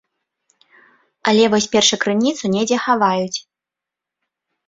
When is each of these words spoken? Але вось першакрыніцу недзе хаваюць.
Але 1.31 1.43
вось 1.53 1.67
першакрыніцу 1.75 2.43
недзе 2.55 2.77
хаваюць. 2.85 3.39